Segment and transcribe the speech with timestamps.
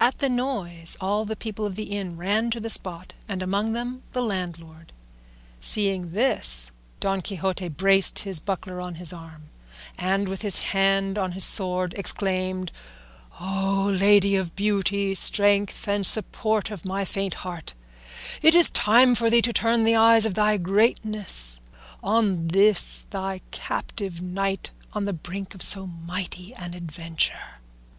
[0.00, 3.74] At the noise all the people of the inn ran to the spot, and among
[3.74, 4.90] them the landlord.
[5.60, 9.50] Seeing this, Don Quixote braced his buckler on his arm,
[9.98, 12.72] and with his hand on his sword exclaimed,
[13.38, 17.74] "O Lady of Beauty, strength and support of my faint heart,
[18.40, 21.60] it is time for thee to turn the eyes of thy greatness
[22.02, 27.58] on this thy captive knight on the brink of so mighty an adventure."